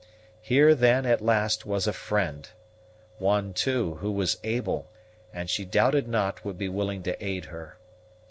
Here, 0.41 0.73
then, 0.73 1.05
at 1.05 1.21
last, 1.21 1.67
was 1.67 1.85
a 1.85 1.93
friend; 1.93 2.49
one, 3.19 3.53
too, 3.53 3.97
who 4.01 4.11
was 4.11 4.39
able, 4.43 4.87
and 5.31 5.47
she 5.47 5.63
doubted 5.63 6.07
not 6.07 6.43
would 6.43 6.57
be 6.57 6.69
willing 6.69 7.03
to 7.03 7.23
aid 7.23 7.45
her. 7.45 7.77